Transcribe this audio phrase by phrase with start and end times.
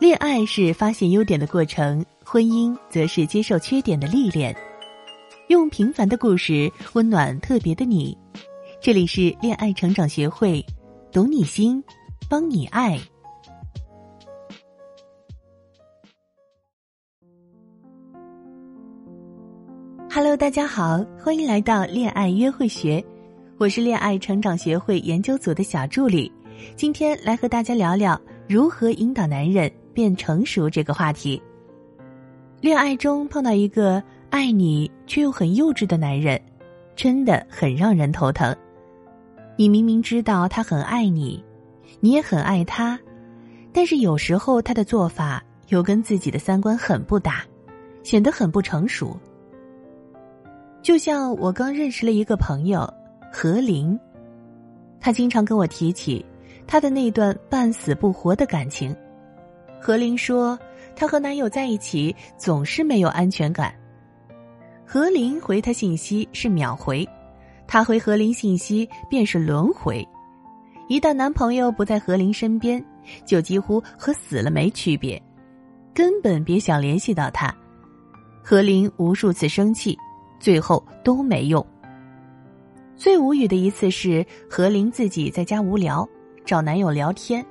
[0.00, 4.54] 恋爱是发现优点的过程，婚姻则是接受缺点的历练。
[5.48, 8.16] 用平凡的故事温暖特别的你。
[8.80, 10.64] 这里是恋爱成长学会，
[11.12, 11.82] 懂你心，
[12.28, 12.98] 帮你爱。
[20.10, 23.02] Hello，大家好，欢迎来到恋爱约会学，
[23.58, 26.30] 我是恋爱成长学会研究组的小助理，
[26.76, 31.40] 今天来和大家聊聊如何引导男人变成熟这个话题。
[32.60, 36.40] 恋爱中碰到一个爱你却又很幼稚的男人，
[36.96, 38.54] 真的很让人头疼。
[39.56, 41.42] 你明明知道他很爱你，
[42.00, 42.98] 你也很爱他，
[43.72, 47.44] 但是有时候他的做法又跟自己的三观很不搭，
[48.02, 49.16] 显得很不成熟。
[50.82, 52.92] 就像我刚认识了一个朋友
[53.32, 53.98] 何琳，
[55.00, 56.24] 她经常跟我提起
[56.66, 58.94] 她的那段半死不活的感情。
[59.86, 60.58] 何琳说，
[60.96, 63.74] 她和男友在一起总是没有安全感。
[64.86, 67.06] 何琳回他信息是秒回，
[67.66, 70.02] 他回何琳信息便是轮回。
[70.88, 72.82] 一旦男朋友不在何琳身边，
[73.26, 75.22] 就几乎和死了没区别，
[75.92, 77.54] 根本别想联系到他。
[78.42, 79.94] 何琳无数次生气。
[80.40, 81.64] 最后都没用。
[82.96, 86.08] 最无语的一次是何琳自己在家无聊，
[86.42, 87.44] 找男友聊天，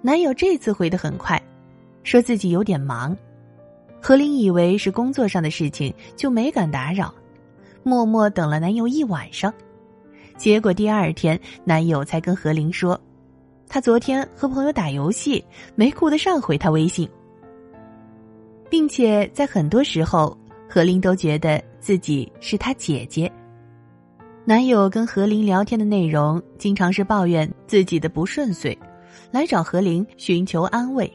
[0.00, 1.40] 男友这次回的很快，
[2.04, 3.16] 说自己有点忙。
[4.00, 7.12] 何琳以为是工作上的事情，就没敢打扰，
[7.82, 9.52] 默默等了男友一晚上。
[10.36, 13.00] 结果第二天，男友才跟何琳说，
[13.68, 17.08] 他昨天和朋友打游戏，没顾得上回他微信，
[18.70, 21.60] 并且在很多时候，何琳都觉得。
[21.84, 23.30] 自己是他姐姐。
[24.46, 28.78] 男友跟何琳聊天的内容，经常是抱怨自己的不顺遂，
[29.30, 31.12] 来找何琳寻求安慰。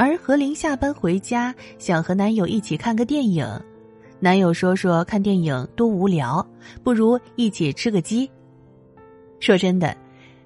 [0.00, 3.46] 而何琳下班回家，想和男友一起看个电影，
[4.18, 6.44] 男友说说看电影多无聊，
[6.82, 8.26] 不如一起吃个鸡。
[9.40, 9.94] 说真的，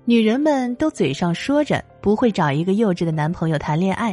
[0.05, 4.13] 女人们都嘴上说着不会找一个幼稚的男朋友谈恋爱，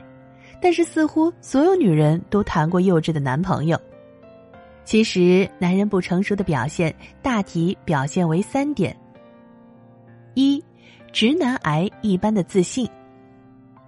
[0.62, 3.82] 但是似乎所有女人都谈过幼稚的男朋友。
[4.86, 8.96] 其实，男人不成熟的表现大体表现为三点：
[10.36, 10.64] 一，
[11.12, 12.88] 直男癌一般的自信。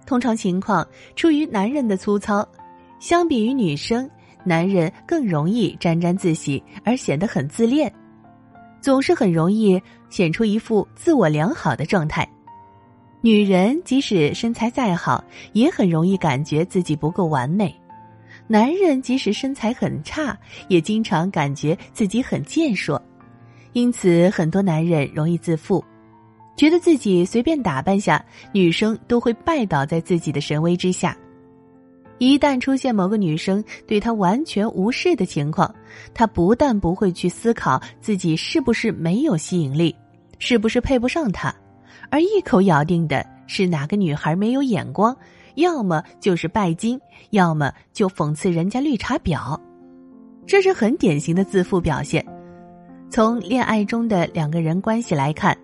[0.06, 2.46] 通常情况，出于男人的粗糙，
[3.00, 4.08] 相比于女生，
[4.44, 7.92] 男人更容易沾沾自喜，而显得很自恋，
[8.80, 12.28] 总是很容易显出一副自我良好的状态。
[13.22, 17.74] 女人即使身材再好，也很容易感觉自己不够完美。
[18.46, 20.38] 男人即使身材很差，
[20.68, 23.00] 也经常感觉自己很健硕，
[23.72, 25.82] 因此很多男人容易自负，
[26.56, 31.16] 觉得自己随便打扮下，女生都会拜倒在自己的神威之下。
[32.18, 35.74] 一旦出现某个女生对他完全无视的情况，
[36.14, 39.94] 他不但不会去思考自己是不是没有吸引力，
[40.38, 41.52] 是不是配不上她，
[42.10, 45.14] 而一口咬定的是哪个女孩没有眼光。
[45.56, 47.00] 要么就是拜金，
[47.30, 49.56] 要么就讽刺人家绿茶婊，
[50.46, 52.24] 这是很典型的自负表现。
[53.10, 55.56] 从恋爱中的两个人关系来看，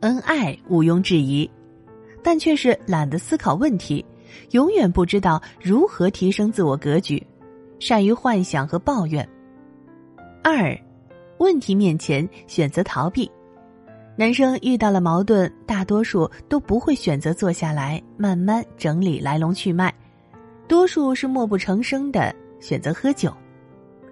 [0.00, 1.50] 恩爱毋庸置疑，
[2.22, 4.04] 但却是懒得思考问题，
[4.52, 7.24] 永远不知道如何提升自我格局，
[7.80, 9.28] 善于幻想和抱怨。
[10.42, 10.78] 二，
[11.38, 13.30] 问题面前选择逃避。
[14.16, 19.92] 男生遇到了矛盾，大多数都不会选择坐下来慢慢整理来龙去脉，
[20.66, 23.32] 多数是默不成声的选择喝酒，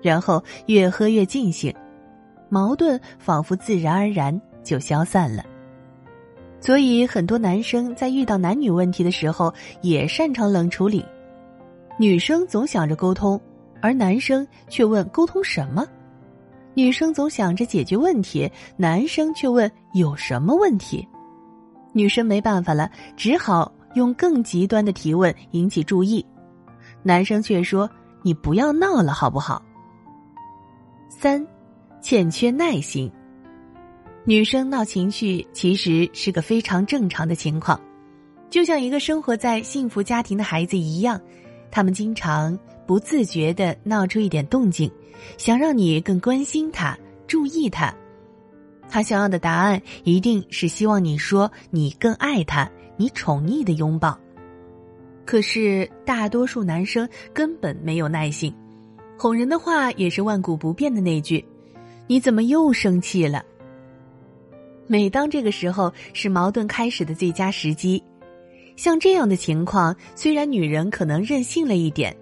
[0.02, 1.74] 然后越喝越尽兴，
[2.48, 5.44] 矛盾仿佛自然而然就消散了。
[6.66, 11.04] 所以很多男生在遇到男女问题的时候也擅长冷处理，
[11.96, 13.40] 女生总想着沟通，
[13.80, 15.86] 而男生却问沟通什么。
[16.74, 21.06] 女生总想着解决问题，男生却问有什么问题。
[21.92, 26.26] 女生没办法了，只好用更极端的提问引起注意，
[27.04, 27.88] 男生却说
[28.22, 29.62] ：“你不要闹了，好不好？”
[31.08, 31.46] 三，
[32.00, 33.08] 欠缺耐心。
[34.28, 37.80] 女生闹情绪其实是个非常正常的情况，
[38.50, 41.20] 就像一个生活在幸福家庭的孩子一样，
[41.70, 42.58] 他们经常
[42.88, 44.90] 不自觉的闹出一点动静。
[45.38, 47.94] 想让你更关心他、注意他，
[48.88, 54.18] 他想要的答案一定是希望你说你更爱他、你宠溺的拥抱。
[55.24, 58.52] 可是大多数男生根本没有耐心，
[59.16, 61.44] 哄人的话也是万古不变的那句
[62.08, 63.44] ：“你怎么又生气了？”
[64.86, 68.02] 每当这个时候是矛盾开始的最佳时机，
[68.76, 72.16] 像这样的情况，虽然女人可能任性了一点，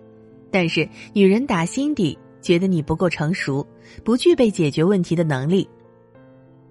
[0.51, 3.67] 但是女人打心底觉得你不够成熟，
[4.05, 5.69] 不具备解决问题的能力。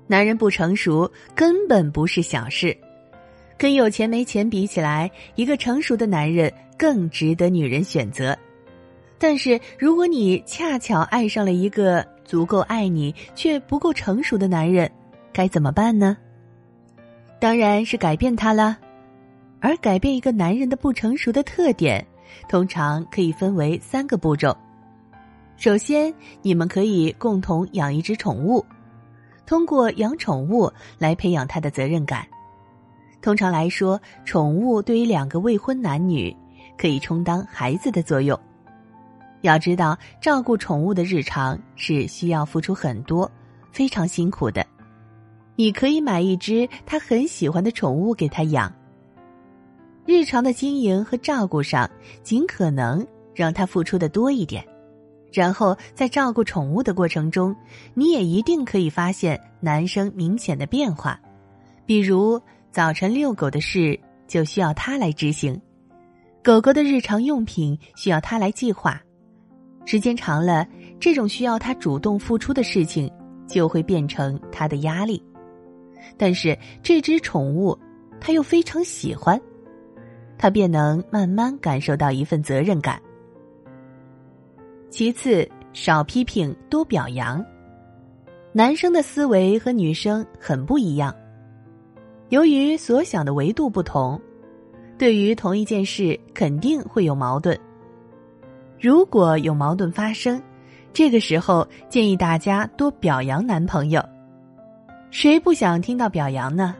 [0.07, 2.75] 男人不成熟根本不是小事，
[3.57, 8.37] 跟有钱没钱比起来，一个成熟的男人更值得女人选择。
[9.17, 14.91] 但是，如果你恰巧爱上了一个足够爱你却不够成熟的男人，
[15.33, 16.15] 该怎么办呢？
[17.39, 18.77] 当然是改变他了。
[19.59, 22.05] 而改变一个男人的不成熟的特点，
[22.49, 24.55] 通常可以分为三个步骤。
[25.55, 28.65] 首先，你们可以共同养一只宠物，
[29.45, 32.27] 通过养宠物来培养他的责任感。
[33.21, 36.35] 通常来说，宠物对于两个未婚男女
[36.77, 38.37] 可以充当孩子的作用。
[39.41, 43.31] 要知道，照顾宠物的日常是需要付出很多，
[43.71, 44.65] 非常辛苦的。
[45.55, 48.73] 你可以买一只他很喜欢的宠物给他养。
[50.05, 51.89] 日常的经营和照顾上，
[52.23, 54.65] 尽可能让他付出的多一点。
[55.31, 57.55] 然后在照顾宠物的过程中，
[57.93, 61.19] 你也一定可以发现男生明显的变化，
[61.85, 62.39] 比如
[62.71, 65.59] 早晨遛狗的事就需要他来执行，
[66.43, 69.01] 狗狗的日常用品需要他来计划。
[69.85, 70.67] 时间长了，
[70.99, 73.11] 这种需要他主动付出的事情
[73.47, 75.23] 就会变成他的压力。
[76.17, 77.77] 但是这只宠物，
[78.19, 79.39] 他又非常喜欢，
[80.37, 83.01] 他便能慢慢感受到一份责任感。
[84.89, 87.43] 其次，少批评，多表扬。
[88.51, 91.15] 男生的思维和女生很不一样，
[92.29, 94.21] 由于所想的维度不同，
[94.97, 97.59] 对于同一件事肯定会有矛盾。
[98.79, 100.39] 如果有矛盾发生，
[100.93, 104.03] 这个时候建议大家多表扬男朋友。
[105.13, 106.75] 谁不想听到表扬呢？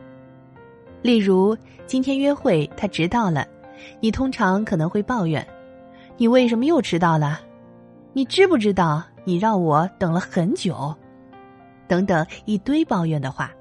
[1.02, 3.46] 例如今天约会他迟到了，
[4.00, 5.46] 你通常可能会抱怨
[6.18, 7.40] ：“你为什么又迟到了？
[8.12, 10.92] 你知不知道你让我等了很久？”
[11.86, 13.52] 等等一堆抱怨的话。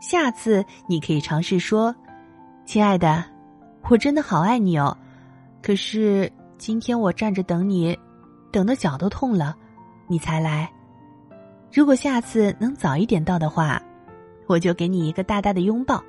[0.00, 1.94] 下次你可以尝试说
[2.66, 3.22] ：“亲爱的，
[3.88, 4.98] 我真的好爱你哦，
[5.62, 7.96] 可是……”今天我站着等你，
[8.50, 9.54] 等的脚都痛了，
[10.08, 10.68] 你才来。
[11.76, 13.78] 如果下次能早一点到的话，
[14.46, 16.02] 我就给你一个大大的拥抱。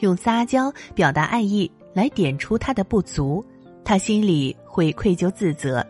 [0.00, 3.40] 用撒娇表达爱意来点出他的不足，
[3.84, 5.86] 他心里会愧疚自责，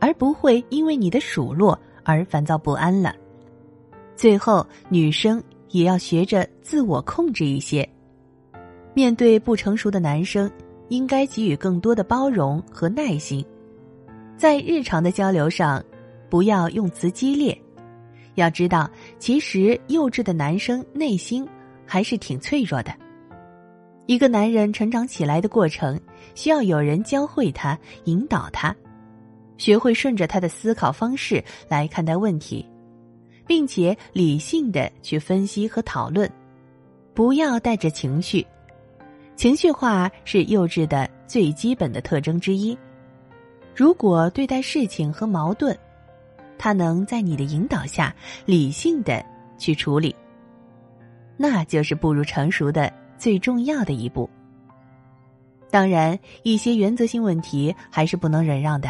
[0.00, 3.14] 而不会因为你的数落而烦躁不安了。
[4.14, 7.86] 最后，女生也要学着自我控制一些，
[8.94, 10.50] 面对不成熟的男生。
[10.88, 13.44] 应该给予更多的包容和耐心，
[14.36, 15.84] 在日常的交流上，
[16.30, 17.60] 不要用词激烈。
[18.36, 18.88] 要知道，
[19.18, 21.46] 其实幼稚的男生内心
[21.84, 22.94] 还是挺脆弱的。
[24.06, 26.00] 一个男人成长起来的过程，
[26.36, 28.74] 需要有人教会他、引导他，
[29.58, 32.64] 学会顺着他的思考方式来看待问题，
[33.46, 36.30] 并且理性的去分析和讨论，
[37.14, 38.46] 不要带着情绪。
[39.34, 42.78] 情绪化是幼稚的最基本的特征之一。
[43.74, 45.76] 如果对待事情和矛盾，
[46.58, 48.14] 他能在你的引导下
[48.44, 49.24] 理性的
[49.58, 50.14] 去处理，
[51.36, 54.28] 那就是步入成熟的最重要的一步。
[55.70, 58.88] 当然，一些原则性问题还是不能忍让的。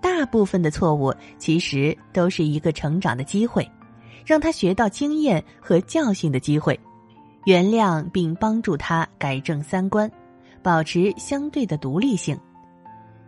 [0.00, 3.68] 大部分的错误其实都是一个成长的机会，
[4.24, 6.78] 让他学到经验和教训的机会。
[7.44, 10.10] 原谅并帮助他改正三观，
[10.62, 12.38] 保持相对的独立性。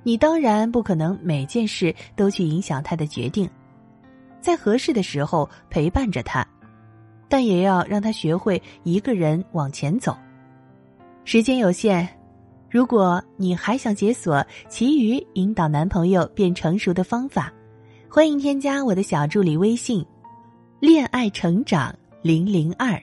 [0.04, 3.50] 你当然不可能每件事都去影响他的决定，
[4.40, 6.46] 在合适的时候陪伴着他，
[7.28, 10.16] 但也要让他学会一个人往前走。
[11.24, 12.06] 时间有限，
[12.70, 17.52] 如果你还想解锁其余引导男朋友变成熟的方法，
[18.10, 20.04] 欢迎添加我的小助理微信
[20.80, 23.00] “恋爱成长零零二”。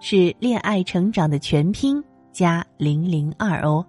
[0.00, 2.02] 是恋爱成长的全拼
[2.32, 3.84] 加零零二哦，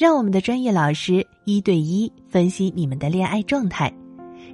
[0.00, 3.92] 让我们的专业老师一对一分析你们的恋爱状态，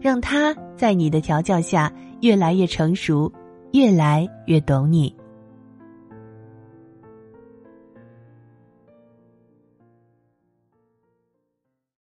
[0.00, 3.32] 让他在你的调教下越来越成熟，
[3.72, 5.14] 越来越懂你。